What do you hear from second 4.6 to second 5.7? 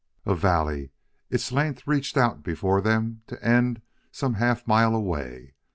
mile away.